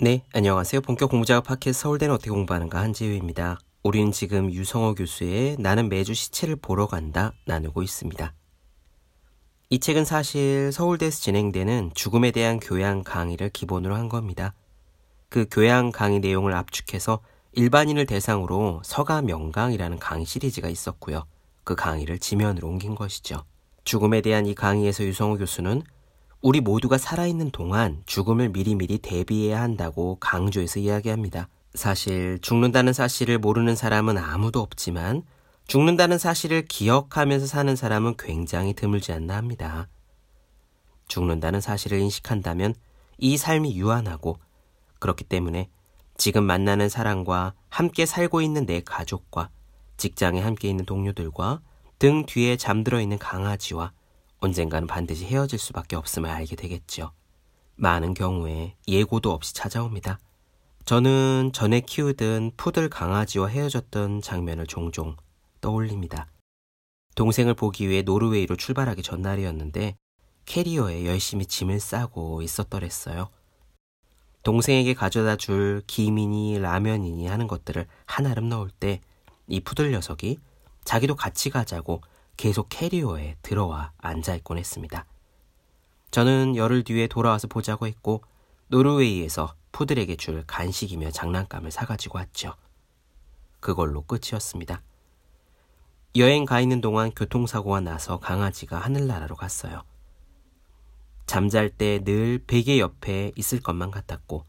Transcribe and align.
네, 0.00 0.24
안녕하세요. 0.32 0.80
본격 0.80 1.08
공부작업 1.10 1.44
팟캐스트 1.44 1.82
서울대는 1.82 2.16
어떻게 2.16 2.28
공부하는가 2.30 2.80
한지우입니다. 2.80 3.60
우리는 3.84 4.10
지금 4.10 4.52
유성호 4.52 4.96
교수의 4.96 5.54
나는 5.60 5.88
매주 5.88 6.14
시체를 6.14 6.56
보러 6.56 6.88
간다 6.88 7.32
나누고 7.46 7.80
있습니다. 7.80 8.34
이 9.70 9.78
책은 9.78 10.04
사실 10.04 10.72
서울대에서 10.72 11.20
진행되는 11.20 11.92
죽음에 11.94 12.32
대한 12.32 12.58
교양 12.58 13.04
강의를 13.04 13.50
기본으로 13.50 13.94
한 13.94 14.08
겁니다. 14.08 14.52
그 15.28 15.46
교양 15.48 15.92
강의 15.92 16.18
내용을 16.18 16.54
압축해서 16.54 17.20
일반인을 17.52 18.06
대상으로 18.06 18.82
서가 18.84 19.22
명강이라는 19.22 20.00
강의 20.00 20.26
시리즈가 20.26 20.68
있었고요. 20.68 21.24
그 21.62 21.76
강의를 21.76 22.18
지면으로 22.18 22.66
옮긴 22.66 22.96
것이죠. 22.96 23.44
죽음에 23.84 24.22
대한 24.22 24.46
이 24.46 24.56
강의에서 24.56 25.04
유성호 25.04 25.38
교수는 25.38 25.82
우리 26.44 26.60
모두가 26.60 26.98
살아있는 26.98 27.52
동안 27.52 28.02
죽음을 28.04 28.50
미리미리 28.50 28.98
대비해야 28.98 29.62
한다고 29.62 30.18
강조해서 30.20 30.78
이야기합니다. 30.78 31.48
사실 31.72 32.38
죽는다는 32.42 32.92
사실을 32.92 33.38
모르는 33.38 33.74
사람은 33.74 34.18
아무도 34.18 34.60
없지만 34.60 35.22
죽는다는 35.68 36.18
사실을 36.18 36.66
기억하면서 36.66 37.46
사는 37.46 37.74
사람은 37.74 38.16
굉장히 38.18 38.74
드물지 38.74 39.10
않나 39.12 39.36
합니다. 39.36 39.88
죽는다는 41.08 41.62
사실을 41.62 41.98
인식한다면 42.00 42.74
이 43.16 43.38
삶이 43.38 43.74
유한하고 43.76 44.36
그렇기 44.98 45.24
때문에 45.24 45.70
지금 46.18 46.44
만나는 46.44 46.90
사람과 46.90 47.54
함께 47.70 48.04
살고 48.04 48.42
있는 48.42 48.66
내 48.66 48.82
가족과 48.82 49.48
직장에 49.96 50.42
함께 50.42 50.68
있는 50.68 50.84
동료들과 50.84 51.62
등 51.98 52.26
뒤에 52.26 52.58
잠들어 52.58 53.00
있는 53.00 53.16
강아지와 53.16 53.92
언젠가는 54.44 54.86
반드시 54.86 55.24
헤어질 55.24 55.58
수밖에 55.58 55.96
없음을 55.96 56.30
알게 56.30 56.56
되겠죠. 56.56 57.12
많은 57.76 58.14
경우에 58.14 58.76
예고도 58.86 59.32
없이 59.32 59.54
찾아옵니다. 59.54 60.18
저는 60.84 61.50
전에 61.52 61.80
키우던 61.80 62.52
푸들 62.56 62.88
강아지와 62.88 63.48
헤어졌던 63.48 64.20
장면을 64.20 64.66
종종 64.66 65.16
떠올립니다. 65.60 66.26
동생을 67.14 67.54
보기 67.54 67.88
위해 67.88 68.02
노르웨이로 68.02 68.56
출발하기 68.56 69.02
전날이었는데 69.02 69.96
캐리어에 70.44 71.06
열심히 71.06 71.46
짐을 71.46 71.80
싸고 71.80 72.42
있었더랬어요. 72.42 73.30
동생에게 74.42 74.92
가져다 74.94 75.36
줄 75.36 75.82
김이니 75.86 76.58
라면이니 76.58 77.26
하는 77.26 77.46
것들을 77.46 77.86
한아름 78.06 78.48
넣을 78.48 78.70
때 78.70 79.00
이 79.46 79.60
푸들 79.60 79.90
녀석이 79.90 80.38
자기도 80.84 81.16
같이 81.16 81.50
가자고 81.50 82.00
계속 82.36 82.68
캐리어에 82.68 83.36
들어와 83.42 83.92
앉아있곤 83.98 84.58
했습니다. 84.58 85.06
저는 86.10 86.56
열흘 86.56 86.84
뒤에 86.84 87.06
돌아와서 87.06 87.48
보자고 87.48 87.86
했고 87.86 88.22
노르웨이에서 88.68 89.54
푸들에게 89.72 90.16
줄 90.16 90.44
간식이며 90.46 91.10
장난감을 91.10 91.70
사가지고 91.70 92.18
왔죠. 92.18 92.54
그걸로 93.60 94.02
끝이었습니다. 94.02 94.82
여행 96.16 96.44
가 96.44 96.60
있는 96.60 96.80
동안 96.80 97.10
교통사고가 97.10 97.80
나서 97.80 98.20
강아지가 98.20 98.78
하늘나라로 98.78 99.34
갔어요. 99.34 99.82
잠잘 101.26 101.70
때 101.70 101.98
늘 102.04 102.38
베개 102.46 102.78
옆에 102.78 103.32
있을 103.36 103.60
것만 103.60 103.90
같았고 103.90 104.44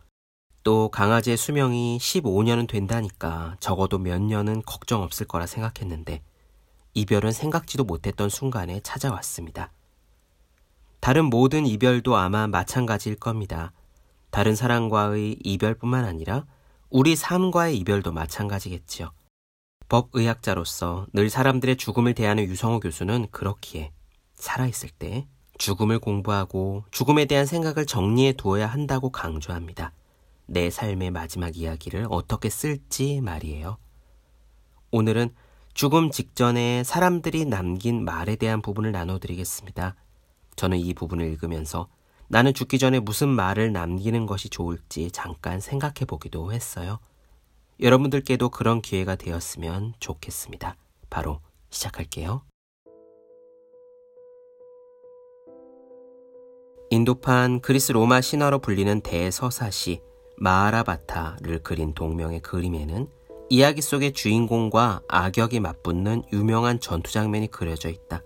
또 0.63 0.89
강아지의 0.89 1.38
수명이 1.38 1.97
15년은 2.00 2.67
된다니까 2.67 3.56
적어도 3.59 3.97
몇 3.97 4.22
년은 4.22 4.63
걱정 4.63 5.02
없을 5.02 5.25
거라 5.28 5.45
생각했는데 5.47 6.22
이별은 6.95 7.31
생각지도 7.31 7.83
못했던 7.83 8.29
순간에 8.29 8.79
찾아왔습니다. 8.79 9.71
다른 11.01 11.25
모든 11.25 11.67
이별도 11.67 12.15
아마 12.15 12.47
마찬가지일 12.47 13.17
겁니다. 13.17 13.71
다른 14.31 14.55
사람과의 14.55 15.38
이별뿐만 15.43 16.05
아니라 16.05 16.45
우리 16.89 17.16
삶과의 17.16 17.77
이별도 17.77 18.11
마찬가지겠지요. 18.11 19.11
법의학자로서 19.88 21.07
늘 21.13 21.29
사람들의 21.29 21.78
죽음을 21.78 22.16
대하는 22.16 22.45
유성호 22.45 22.79
교수는 22.79 23.28
그렇기에 23.29 23.91
살아있을 24.35 24.89
때 24.97 25.28
죽음을 25.57 26.00
공부하고 26.00 26.85
죽음에 26.91 27.25
대한 27.25 27.45
생각을 27.45 27.85
정리해 27.85 28.34
두어야 28.34 28.67
한다고 28.67 29.11
강조합니다. 29.11 29.91
내 30.47 30.69
삶의 30.69 31.11
마지막 31.11 31.57
이야기를 31.57 32.07
어떻게 32.09 32.50
쓸지 32.50 33.22
말이에요. 33.22 33.78
오늘은 34.91 35.34
죽음 35.75 36.09
직전에 36.09 36.86
사람들이 36.86 37.44
남긴 37.44 38.06
말에 38.06 38.38
대한 38.38 38.62
부분을 38.62 38.94
나눠드리겠습니다. 38.94 39.97
저는 40.56 40.78
이 40.78 40.94
부분을 40.94 41.25
읽으면서 41.25 41.90
나는 42.30 42.53
죽기 42.53 42.80
전에 42.80 43.02
무슨 43.02 43.28
말을 43.28 43.74
남기는 43.74 44.25
것이 44.25 44.47
좋을지 44.47 45.12
잠깐 45.12 45.59
생각해 45.59 46.06
보기도 46.08 46.53
했어요. 46.53 47.00
여러분들께도 47.81 48.52
그런 48.52 48.81
기회가 48.81 49.18
되었으면 49.18 49.96
좋겠습니다. 50.00 50.78
바로 51.09 51.41
시작할게요. 51.72 52.44
인도판 56.90 57.59
그리스 57.59 57.91
로마 57.91 58.22
신화로 58.22 58.59
불리는 58.59 59.02
대서사시 59.02 60.02
마하라바타를 60.38 61.64
그린 61.64 61.94
동명의 61.94 62.40
그림에는 62.40 63.09
이야기 63.50 63.81
속의 63.81 64.13
주인공과 64.13 65.01
악역이 65.07 65.59
맞붙는 65.59 66.23
유명한 66.33 66.79
전투 66.79 67.11
장면이 67.11 67.51
그려져 67.51 67.89
있다. 67.89 68.23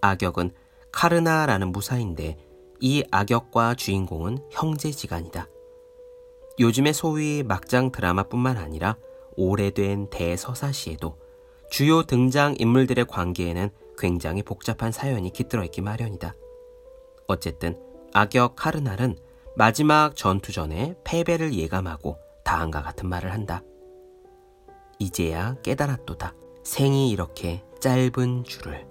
악역은 0.00 0.52
카르나라는 0.92 1.72
무사인데 1.72 2.38
이 2.80 3.04
악역과 3.10 3.74
주인공은 3.74 4.38
형제지간이다. 4.50 5.46
요즘의 6.58 6.94
소위 6.94 7.42
막장 7.42 7.92
드라마뿐만 7.92 8.56
아니라 8.56 8.96
오래된 9.36 10.08
대서사시에도 10.08 11.18
주요 11.70 12.02
등장 12.02 12.54
인물들의 12.58 13.04
관계에는 13.06 13.68
굉장히 13.98 14.42
복잡한 14.42 14.90
사연이 14.90 15.30
깃들어 15.30 15.64
있기 15.64 15.82
마련이다. 15.82 16.34
어쨌든 17.26 17.78
악역 18.14 18.56
카르날은 18.56 19.18
마지막 19.54 20.16
전투 20.16 20.52
전에 20.52 20.94
패배를 21.04 21.52
예감하고 21.52 22.16
다음과 22.44 22.82
같은 22.82 23.08
말을 23.08 23.32
한다. 23.32 23.62
이제야 25.00 25.56
깨달았도다. 25.62 26.34
생이 26.62 27.10
이렇게 27.10 27.64
짧은 27.80 28.44
줄을. 28.44 28.86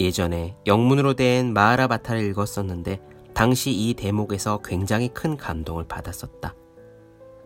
예전에 0.00 0.56
영문으로 0.66 1.14
된 1.14 1.52
마하라바타를 1.52 2.22
읽었었는데 2.30 3.00
당시 3.34 3.70
이 3.70 3.94
대목에서 3.94 4.60
굉장히 4.64 5.08
큰 5.08 5.36
감동을 5.36 5.86
받았었다. 5.86 6.54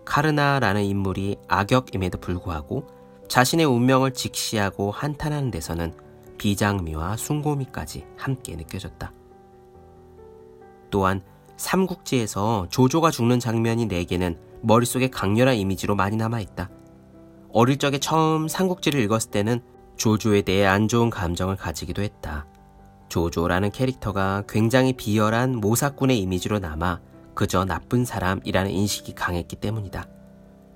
카르나라는 0.05 0.85
인물이 0.85 1.39
악역임에도 1.49 2.19
불구하고 2.19 2.87
자신의 3.29 3.67
운명을 3.67 4.13
직시하고 4.13 4.93
한탄하는 4.93 5.51
데서는 5.51 5.95
비장미와 6.39 7.17
숭고미까지 7.17 8.07
함께 8.17 8.55
느껴졌다. 8.55 9.13
또한 10.91 11.21
삼국지에서 11.57 12.67
조조가 12.71 13.11
죽는 13.11 13.41
장면이 13.41 13.87
내게는 13.87 14.39
머릿속에 14.63 15.09
강렬한 15.09 15.57
이미지로 15.57 15.97
많이 15.97 16.17
남아있다. 16.17 16.71
어릴 17.53 17.77
적에 17.77 17.99
처음 17.99 18.49
삼국지를 18.49 19.01
읽었을 19.01 19.31
때는 19.31 19.61
조조에 19.97 20.43
대해 20.43 20.65
안 20.65 20.89
좋은 20.89 21.11
감정을 21.11 21.57
가지기도 21.57 22.03
했다. 22.03 22.47
조조라는 23.09 23.71
캐릭터가 23.73 24.45
굉장히 24.49 24.95
비열한 24.95 25.57
모사꾼의 25.57 26.19
이미지로 26.19 26.59
남아 26.59 27.01
그저 27.35 27.65
나쁜 27.65 28.05
사람이라는 28.05 28.71
인식이 28.71 29.15
강했기 29.15 29.57
때문이다. 29.57 30.09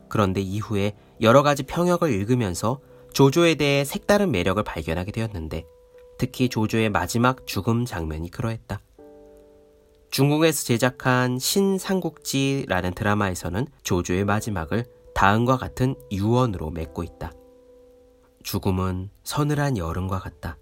그런데 0.09 0.41
이후에 0.43 0.95
여러 1.23 1.43
가지 1.43 1.63
평역을 1.63 2.13
읽으면서 2.13 2.81
조조에 3.15 3.55
대해 3.55 3.85
색다른 3.85 4.31
매력을 4.31 4.63
발견하게 4.63 5.13
되었는데 5.13 5.65
특히 6.19 6.49
조조의 6.51 6.91
마지막 6.91 7.47
죽음 7.47 7.87
장면이 7.87 8.31
그러했다. 8.31 8.81
중국에서 10.11 10.65
제작한 10.65 11.39
신삼국지라는 11.39 12.93
드라마에서는 12.93 13.67
조조의 13.83 14.25
마지막을 14.25 14.85
다음과 15.17 15.57
같은 15.57 15.95
유언으로 16.13 16.69
맺고 16.73 17.03
있다. 17.03 17.33
죽음은 18.43 19.09
서늘한 19.25 19.79
여름과 19.79 20.19
같다. 20.19 20.59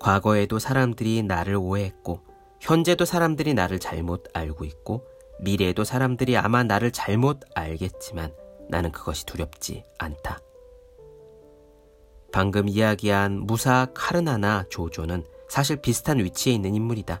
과거에도 0.00 0.58
사람들이 0.58 1.22
나를 1.22 1.56
오해했고, 1.56 2.22
현재도 2.60 3.04
사람들이 3.04 3.52
나를 3.52 3.78
잘못 3.78 4.24
알고 4.32 4.64
있고, 4.64 5.04
미래에도 5.40 5.84
사람들이 5.84 6.38
아마 6.38 6.64
나를 6.64 6.92
잘못 6.92 7.40
알겠지만 7.54 8.32
나는 8.70 8.90
그것이 8.90 9.26
두렵지 9.26 9.84
않다. 9.98 10.38
방금 12.32 12.70
이야기한 12.70 13.38
무사 13.38 13.86
카르나나 13.92 14.64
조조는 14.70 15.24
사실 15.46 15.76
비슷한 15.76 16.18
위치에 16.20 16.54
있는 16.54 16.74
인물이다. 16.74 17.20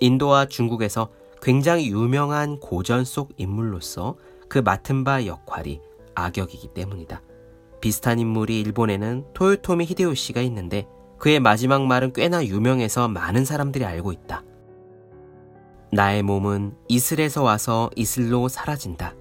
인도와 0.00 0.44
중국에서 0.44 1.10
굉장히 1.40 1.88
유명한 1.88 2.60
고전 2.60 3.06
속 3.06 3.32
인물로서 3.38 4.16
그 4.48 4.58
맡은 4.58 5.04
바 5.04 5.26
역할이 5.26 5.80
악역이기 6.14 6.68
때문이다. 6.74 7.22
비슷한 7.80 8.18
인물이 8.18 8.60
일본에는 8.60 9.26
토요토미 9.34 9.84
히데요시가 9.84 10.40
있는데 10.42 10.86
그의 11.18 11.40
마지막 11.40 11.86
말은 11.86 12.12
꽤나 12.12 12.44
유명해서 12.44 13.08
많은 13.08 13.44
사람들이 13.44 13.84
알고 13.84 14.12
있다. 14.12 14.42
나의 15.92 16.22
몸은 16.22 16.76
이슬에서 16.88 17.42
와서 17.42 17.90
이슬로 17.94 18.48
사라진다. 18.48 19.14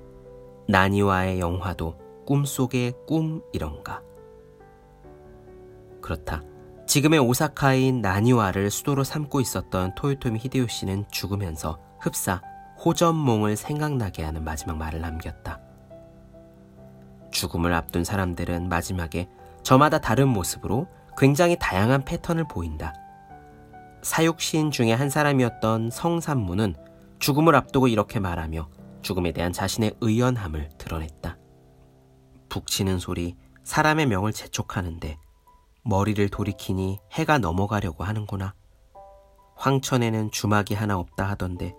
나니와의 0.67 1.39
영화도 1.39 1.97
꿈속의 2.25 2.93
꿈이런가. 3.05 4.01
그렇다. 6.01 6.41
지금의 6.87 7.19
오사카인 7.19 8.01
나니와를 8.01 8.69
수도로 8.69 9.03
삼고 9.03 9.39
있었던 9.41 9.95
토요토미 9.95 10.39
히데요시는 10.39 11.05
죽으면서 11.11 11.79
흡사 11.99 12.41
호전몽을 12.83 13.55
생각나게 13.55 14.23
하는 14.23 14.43
마지막 14.43 14.77
말을 14.77 14.99
남겼다. 15.01 15.59
죽음을 17.31 17.73
앞둔 17.73 18.03
사람들은 18.03 18.69
마지막에 18.69 19.29
저마다 19.63 19.99
다른 19.99 20.27
모습으로 20.27 20.87
굉장히 21.17 21.57
다양한 21.59 22.03
패턴을 22.03 22.47
보인다. 22.47 22.93
사육시인 24.01 24.71
중에 24.71 24.91
한 24.91 25.09
사람이었던 25.09 25.89
성산무는 25.89 26.75
죽음을 27.19 27.55
앞두고 27.55 27.87
이렇게 27.87 28.19
말하며 28.19 28.69
죽음에 29.01 29.31
대한 29.31 29.53
자신의 29.53 29.95
의연함을 30.01 30.69
드러냈다. 30.77 31.37
북치는 32.49 32.99
소리, 32.99 33.35
사람의 33.63 34.07
명을 34.07 34.33
재촉하는데 34.33 35.17
머리를 35.83 36.27
돌이키니 36.29 36.99
해가 37.13 37.37
넘어가려고 37.37 38.03
하는구나. 38.03 38.53
황천에는 39.55 40.31
주막이 40.31 40.73
하나 40.73 40.97
없다 40.97 41.29
하던데 41.29 41.73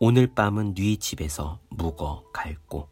오늘 0.00 0.32
밤은 0.32 0.74
네 0.74 0.96
집에서 0.96 1.58
묵어 1.70 2.22
갈고. 2.32 2.88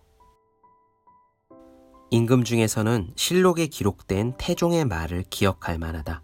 임금 2.10 2.42
중에서는 2.42 3.12
실록에 3.14 3.68
기록된 3.68 4.34
태종의 4.38 4.86
말을 4.86 5.24
기억할 5.30 5.78
만하다. 5.78 6.22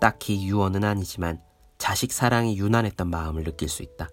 딱히 0.00 0.44
유언은 0.46 0.82
아니지만 0.82 1.40
자식 1.78 2.12
사랑이 2.12 2.58
유난했던 2.58 3.08
마음을 3.08 3.44
느낄 3.44 3.68
수 3.68 3.84
있다. 3.84 4.08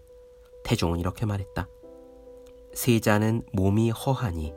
태종은 0.63 0.99
이렇게 0.99 1.25
말했다. 1.25 1.67
세자는 2.75 3.43
몸이 3.53 3.89
허하니 3.89 4.53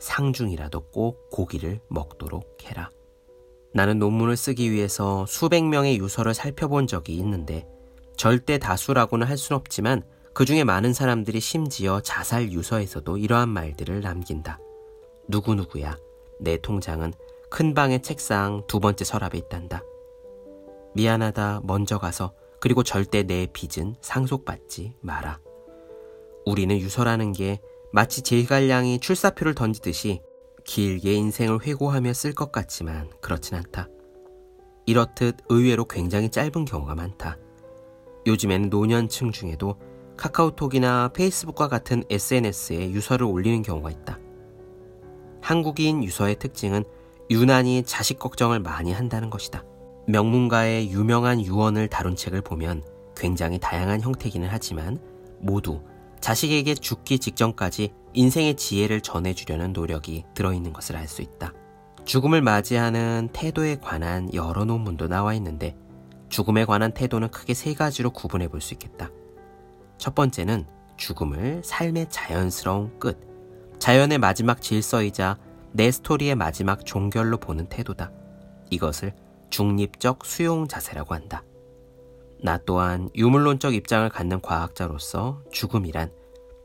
상중이라도 0.00 0.90
꼭 0.90 1.30
고기를 1.30 1.80
먹도록 1.88 2.58
해라. 2.64 2.90
나는 3.72 4.00
논문을 4.00 4.36
쓰기 4.36 4.72
위해서 4.72 5.24
수백 5.26 5.64
명의 5.64 5.98
유서를 5.98 6.34
살펴본 6.34 6.88
적이 6.88 7.14
있는데 7.18 7.64
절대 8.16 8.58
다수라고는 8.58 9.26
할 9.26 9.36
순 9.36 9.54
없지만 9.56 10.02
그 10.36 10.44
중에 10.44 10.64
많은 10.64 10.92
사람들이 10.92 11.40
심지어 11.40 12.02
자살 12.02 12.52
유서에서도 12.52 13.16
이러한 13.16 13.48
말들을 13.48 14.02
남긴다. 14.02 14.58
누구누구야. 15.28 15.96
내 16.40 16.58
통장은 16.58 17.14
큰 17.48 17.72
방의 17.72 18.02
책상 18.02 18.62
두 18.66 18.78
번째 18.78 19.06
서랍에 19.06 19.38
있단다. 19.38 19.80
미안하다. 20.94 21.62
먼저 21.64 21.96
가서 21.96 22.34
그리고 22.60 22.82
절대 22.82 23.22
내 23.22 23.46
빚은 23.50 23.96
상속받지 24.02 24.96
마라. 25.00 25.40
우리는 26.44 26.78
유서라는 26.78 27.32
게 27.32 27.58
마치 27.90 28.20
제갈량이 28.20 29.00
출사표를 29.00 29.54
던지듯이 29.54 30.20
길게 30.64 31.14
인생을 31.14 31.62
회고하며 31.62 32.12
쓸 32.12 32.34
것 32.34 32.52
같지만 32.52 33.08
그렇진 33.22 33.56
않다. 33.56 33.88
이렇듯 34.84 35.38
의외로 35.48 35.86
굉장히 35.86 36.28
짧은 36.28 36.66
경우가 36.66 36.94
많다. 36.94 37.38
요즘에는 38.26 38.68
노년층 38.68 39.32
중에도 39.32 39.76
카카오톡이나 40.16 41.10
페이스북과 41.14 41.68
같은 41.68 42.02
SNS에 42.10 42.90
유서를 42.90 43.26
올리는 43.26 43.62
경우가 43.62 43.90
있다. 43.90 44.18
한국인 45.40 46.02
유서의 46.02 46.38
특징은 46.38 46.84
유난히 47.30 47.82
자식 47.84 48.18
걱정을 48.18 48.60
많이 48.60 48.92
한다는 48.92 49.30
것이다. 49.30 49.64
명문가의 50.08 50.90
유명한 50.90 51.44
유언을 51.44 51.88
다룬 51.88 52.16
책을 52.16 52.40
보면 52.42 52.82
굉장히 53.16 53.58
다양한 53.58 54.00
형태기는 54.00 54.48
하지만 54.50 54.98
모두 55.40 55.82
자식에게 56.20 56.74
죽기 56.74 57.18
직전까지 57.18 57.92
인생의 58.14 58.56
지혜를 58.56 59.00
전해주려는 59.00 59.72
노력이 59.72 60.24
들어있는 60.34 60.72
것을 60.72 60.96
알 60.96 61.06
수 61.08 61.22
있다. 61.22 61.52
죽음을 62.04 62.40
맞이하는 62.40 63.30
태도에 63.32 63.76
관한 63.76 64.32
여러 64.32 64.64
논문도 64.64 65.08
나와 65.08 65.34
있는데 65.34 65.76
죽음에 66.28 66.64
관한 66.64 66.92
태도는 66.92 67.28
크게 67.28 67.52
세 67.54 67.74
가지로 67.74 68.10
구분해 68.10 68.48
볼 68.48 68.60
수 68.60 68.74
있겠다. 68.74 69.10
첫 69.98 70.14
번째는 70.14 70.66
죽음을 70.96 71.62
삶의 71.64 72.06
자연스러운 72.10 72.98
끝, 72.98 73.18
자연의 73.78 74.18
마지막 74.18 74.60
질서이자 74.60 75.38
내 75.72 75.90
스토리의 75.90 76.34
마지막 76.34 76.84
종결로 76.86 77.36
보는 77.38 77.68
태도다. 77.68 78.10
이것을 78.70 79.14
중립적 79.50 80.24
수용 80.24 80.66
자세라고 80.66 81.14
한다. 81.14 81.44
나 82.42 82.58
또한 82.58 83.10
유물론적 83.14 83.74
입장을 83.74 84.08
갖는 84.08 84.40
과학자로서 84.40 85.42
죽음이란 85.52 86.10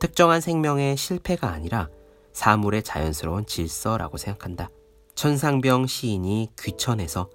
특정한 0.00 0.40
생명의 0.40 0.96
실패가 0.96 1.48
아니라 1.48 1.88
사물의 2.32 2.82
자연스러운 2.82 3.46
질서라고 3.46 4.16
생각한다. 4.16 4.70
천상병 5.14 5.86
시인이 5.86 6.50
귀천에서 6.58 7.30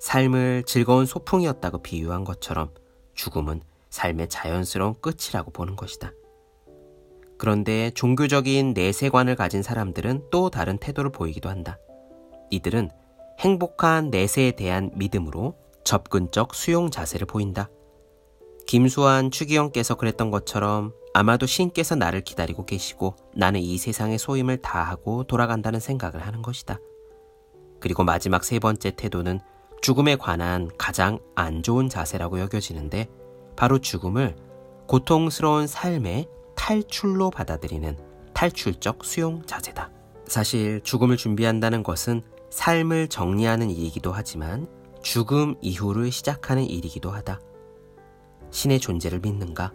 삶을 0.00 0.64
즐거운 0.66 1.06
소풍이었다고 1.06 1.82
비유한 1.82 2.24
것처럼 2.24 2.70
죽음은 3.14 3.62
삶의 3.92 4.28
자연스러운 4.28 4.94
끝이라고 5.00 5.52
보는 5.52 5.76
것이다. 5.76 6.12
그런데 7.38 7.90
종교적인 7.90 8.72
내세관을 8.72 9.36
가진 9.36 9.62
사람들은 9.62 10.30
또 10.30 10.48
다른 10.48 10.78
태도를 10.78 11.12
보이기도 11.12 11.48
한다. 11.48 11.78
이들은 12.50 12.90
행복한 13.38 14.10
내세에 14.10 14.52
대한 14.52 14.90
믿음으로 14.94 15.56
접근적 15.84 16.54
수용 16.54 16.90
자세를 16.90 17.26
보인다. 17.26 17.68
김수환 18.66 19.30
추기영께서 19.30 19.96
그랬던 19.96 20.30
것처럼 20.30 20.94
아마도 21.12 21.46
신께서 21.46 21.94
나를 21.94 22.22
기다리고 22.22 22.64
계시고 22.64 23.16
나는 23.34 23.60
이 23.60 23.76
세상의 23.76 24.18
소임을 24.18 24.62
다하고 24.62 25.24
돌아간다는 25.24 25.80
생각을 25.80 26.26
하는 26.26 26.40
것이다. 26.40 26.78
그리고 27.80 28.04
마지막 28.04 28.44
세 28.44 28.58
번째 28.58 28.92
태도는 28.92 29.40
죽음에 29.82 30.16
관한 30.16 30.70
가장 30.78 31.18
안 31.34 31.62
좋은 31.62 31.88
자세라고 31.88 32.38
여겨지는데 32.40 33.08
바로 33.56 33.78
죽음을 33.78 34.36
고통스러운 34.86 35.66
삶의 35.66 36.28
탈출로 36.56 37.30
받아들이는 37.30 37.96
탈출적 38.34 39.04
수용 39.04 39.42
자세다. 39.46 39.90
사실 40.26 40.80
죽음을 40.82 41.16
준비한다는 41.16 41.82
것은 41.82 42.22
삶을 42.50 43.08
정리하는 43.08 43.70
일이기도 43.70 44.12
하지만 44.12 44.66
죽음 45.02 45.56
이후를 45.60 46.12
시작하는 46.12 46.64
일이기도 46.64 47.10
하다. 47.10 47.40
신의 48.50 48.78
존재를 48.78 49.20
믿는가? 49.20 49.72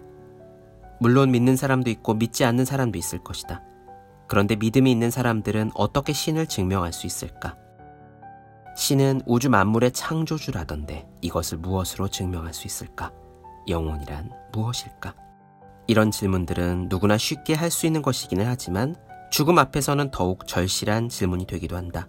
물론 1.00 1.32
믿는 1.32 1.56
사람도 1.56 1.90
있고 1.90 2.14
믿지 2.14 2.46
않는 2.46 2.66
사람도 2.66 2.98
있을 2.98 3.24
것이다. 3.24 3.62
그런데 4.28 4.56
믿음이 4.56 4.92
있는 4.92 5.10
사람들은 5.10 5.72
어떻게 5.74 6.14
신을 6.14 6.48
증명할 6.48 6.94
수 6.94 7.08
있을까? 7.08 7.56
신은 8.76 9.22
우주 9.26 9.50
만물의 9.50 9.92
창조주라던데 9.92 11.08
이것을 11.22 11.58
무엇으로 11.58 12.10
증명할 12.10 12.54
수 12.54 12.68
있을까? 12.68 13.12
영혼이란 13.68 14.32
무엇일까? 14.52 15.16
이런 15.88 16.12
질문들은 16.12 16.88
누구나 16.90 17.18
쉽게 17.18 17.54
할 17.54 17.72
수 17.72 17.86
있는 17.86 18.02
것이기는 18.02 18.46
하지만 18.46 18.96
죽음 19.32 19.58
앞에서는 19.60 20.12
더욱 20.12 20.48
절실한 20.48 21.10
질문이 21.10 21.48
되기도 21.48 21.76
한다. 21.76 22.08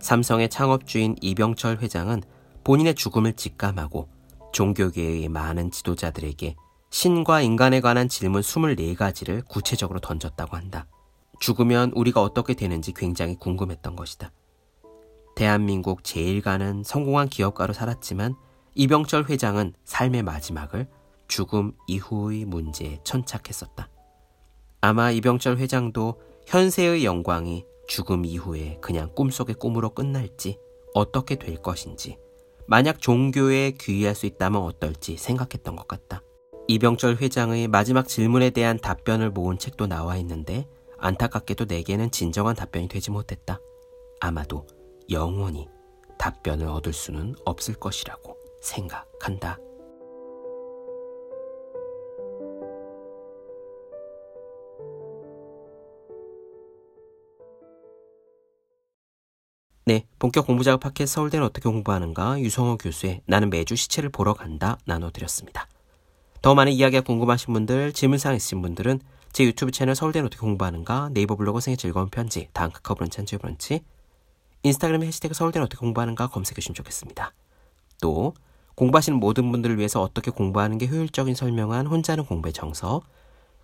삼성의 0.00 0.48
창업주인 0.48 1.16
이병철 1.20 1.78
회장은 1.78 2.22
본인의 2.64 2.94
죽음을 2.94 3.34
직감하고 3.34 4.08
종교계의 4.52 5.28
많은 5.28 5.70
지도자들에게 5.70 6.56
신과 6.90 7.40
인간에 7.40 7.80
관한 7.80 8.08
질문 8.08 8.42
24가지를 8.42 9.46
구체적으로 9.48 10.00
던졌다고 10.00 10.56
한다. 10.56 10.86
죽으면 11.40 11.92
우리가 11.94 12.22
어떻게 12.22 12.54
되는지 12.54 12.92
굉장히 12.92 13.36
궁금했던 13.36 13.96
것이다. 13.96 14.30
대한민국 15.34 16.04
제일 16.04 16.42
가는 16.42 16.82
성공한 16.84 17.28
기업가로 17.28 17.72
살았지만 17.72 18.34
이병철 18.74 19.26
회장은 19.28 19.74
삶의 19.84 20.22
마지막을 20.22 20.86
죽음 21.28 21.72
이후의 21.86 22.46
문제에 22.46 23.00
천착했었다. 23.04 23.88
아마 24.80 25.10
이병철 25.10 25.58
회장도 25.58 26.20
현세의 26.46 27.04
영광이 27.04 27.64
죽음 27.86 28.24
이후에 28.24 28.78
그냥 28.80 29.14
꿈속의 29.14 29.56
꿈으로 29.56 29.90
끝날지 29.90 30.58
어떻게 30.94 31.36
될 31.36 31.56
것인지 31.56 32.18
만약 32.66 33.00
종교에 33.00 33.72
귀의할 33.72 34.14
수 34.14 34.26
있다면 34.26 34.62
어떨지 34.62 35.16
생각했던 35.18 35.76
것 35.76 35.86
같다. 35.86 36.22
이병철 36.68 37.16
회장의 37.16 37.68
마지막 37.68 38.08
질문에 38.08 38.50
대한 38.50 38.78
답변을 38.78 39.30
모은 39.30 39.58
책도 39.58 39.86
나와 39.86 40.16
있는데 40.16 40.66
안타깝게도 40.98 41.66
내게는 41.66 42.10
진정한 42.10 42.56
답변이 42.56 42.88
되지 42.88 43.10
못했다. 43.10 43.60
아마도 44.20 44.66
영원히 45.10 45.68
답변을 46.18 46.68
얻을 46.68 46.92
수는 46.92 47.34
없을 47.44 47.74
것이라고 47.74 48.41
생각한다. 48.62 49.58
네, 59.84 60.06
본격 60.18 60.46
공부작업 60.46 60.80
팟캐스트 60.80 61.14
서울대는 61.14 61.44
어떻게 61.44 61.68
공부하는가 61.68 62.40
유성호 62.40 62.78
교수의 62.78 63.20
나는 63.26 63.50
매주 63.50 63.74
시체를 63.74 64.10
보러 64.10 64.32
간다 64.32 64.78
나눠드렸습니다. 64.86 65.66
더 66.40 66.54
많은 66.54 66.72
이야기가 66.72 67.02
궁금하신 67.02 67.52
분들, 67.52 67.92
질문사항 67.92 68.36
있으신 68.36 68.62
분들은 68.62 69.00
제 69.32 69.44
유튜브 69.44 69.72
채널 69.72 69.94
서울대는 69.94 70.26
어떻게 70.26 70.40
공부하는가, 70.40 71.10
네이버 71.12 71.36
블로그 71.36 71.60
생의 71.60 71.76
즐거운 71.76 72.08
편지, 72.08 72.48
다음 72.52 72.70
카카오 72.70 72.94
브런치 72.94 73.18
한주의 73.18 73.38
브런치, 73.38 73.82
인스타그램 74.62 75.02
해시태그 75.02 75.34
서울대는 75.34 75.64
어떻게 75.64 75.80
공부하는가 75.80 76.28
검색해 76.28 76.54
주시면 76.54 76.74
좋겠습니다. 76.74 77.32
또 78.00 78.34
공부하시는 78.74 79.18
모든 79.18 79.50
분들을 79.52 79.78
위해서 79.78 80.00
어떻게 80.00 80.30
공부하는 80.30 80.78
게 80.78 80.86
효율적인 80.86 81.34
설명한 81.34 81.86
혼자는 81.86 82.24
공부의 82.24 82.52
정서, 82.52 83.02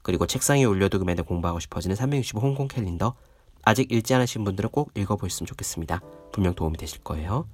그리고 0.02 0.26
책상에 0.26 0.64
올려두기만 0.64 1.12
해도 1.12 1.24
공부하고 1.24 1.60
싶어지는 1.60 1.96
365 1.96 2.40
홍콩 2.40 2.68
캘린더, 2.68 3.14
아직 3.62 3.90
읽지 3.92 4.14
않으신 4.14 4.44
분들은 4.44 4.70
꼭 4.70 4.90
읽어보셨으면 4.94 5.46
좋겠습니다. 5.46 6.00
분명 6.32 6.54
도움이 6.54 6.78
되실 6.78 7.00
거예요. 7.00 7.46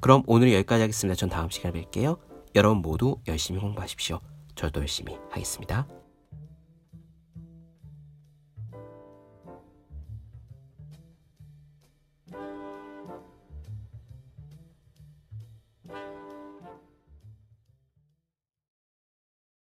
그럼 0.00 0.22
오늘 0.26 0.52
여기까지 0.52 0.82
하겠습니다. 0.82 1.16
전 1.16 1.28
다음 1.28 1.48
시간에 1.48 1.80
뵐게요. 1.82 2.18
여러분 2.54 2.78
모두 2.82 3.18
열심히 3.26 3.60
공부하십시오. 3.60 4.20
저도 4.54 4.80
열심히 4.80 5.16
하겠습니다. 5.30 5.86